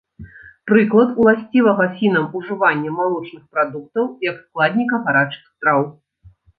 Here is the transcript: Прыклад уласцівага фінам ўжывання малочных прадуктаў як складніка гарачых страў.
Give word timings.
Прыклад 0.69 1.09
уласцівага 1.25 1.85
фінам 2.01 2.25
ўжывання 2.41 2.97
малочных 2.99 3.43
прадуктаў 3.55 4.11
як 4.33 4.45
складніка 4.45 5.05
гарачых 5.07 5.43
страў. 5.55 5.91